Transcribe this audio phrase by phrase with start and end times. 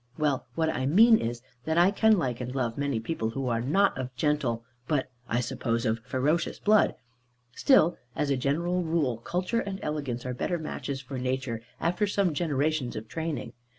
[0.17, 3.61] Well, what I mean is, that I can like and love many people who are
[3.61, 6.95] not of gentle, but (I suppose) of ferocious blood;
[7.53, 12.33] still, as a general rule, culture and elegance are better matches for nature, after some
[12.33, 13.53] generations of training.